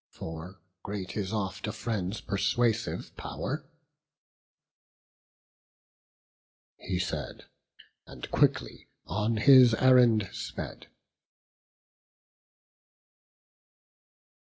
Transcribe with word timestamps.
For 0.09 0.59
great 0.81 1.15
is 1.15 1.31
oft 1.31 1.67
a 1.67 1.71
friend's 1.71 2.21
persuasive 2.21 3.15
pow'r." 3.17 3.67
He 6.77 6.97
said, 6.97 7.45
and 8.07 8.31
quickly 8.31 8.87
on 9.05 9.37
his 9.37 9.75
errand 9.75 10.27
sped. 10.33 10.87